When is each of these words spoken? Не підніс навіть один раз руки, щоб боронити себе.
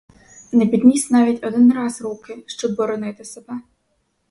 Не 0.51 0.67
підніс 0.67 1.11
навіть 1.11 1.43
один 1.43 1.73
раз 1.73 2.01
руки, 2.01 2.43
щоб 2.47 2.75
боронити 2.75 3.23
себе. 3.25 3.61